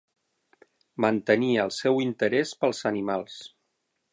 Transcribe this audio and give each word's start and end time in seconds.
Mantenia 1.05 1.65
el 1.69 1.73
seu 1.81 2.01
interès 2.07 2.55
pels 2.63 2.81
animals. 2.93 3.37